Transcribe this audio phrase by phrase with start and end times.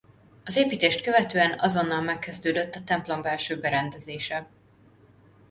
[0.45, 4.47] Az építést követően azonnal megkezdődött a templombelső berendezése.